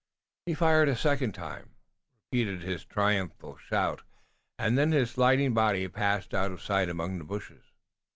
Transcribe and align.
He 0.47 0.55
fired 0.55 0.89
a 0.89 0.95
second 0.95 1.33
time, 1.33 1.75
repeated 2.31 2.63
his 2.63 2.85
triumphant 2.85 3.59
shout 3.67 4.01
and 4.57 4.75
then 4.75 4.93
his 4.93 5.11
sliding 5.11 5.53
body 5.53 5.87
passed 5.89 6.33
out 6.33 6.49
of 6.51 6.63
sight 6.63 6.89
among 6.89 7.19
the 7.19 7.23
bushes. 7.23 7.65